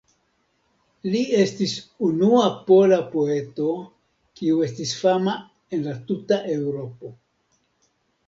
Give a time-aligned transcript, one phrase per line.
[1.15, 1.73] Li estis
[2.07, 3.75] unua pola poeto
[4.41, 5.37] kiu estis fama
[5.77, 7.13] en la tuta Eŭropo.